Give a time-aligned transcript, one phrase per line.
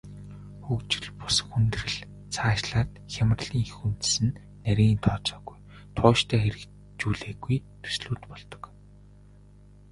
[0.65, 1.97] Хөгжил бус хүндрэл,
[2.33, 5.57] цаашлаад хямралын эх үндэс нь нарийн тооцоогүй,
[5.95, 8.63] тууштай хэрэгжүүлээгүй төслүүд болдог.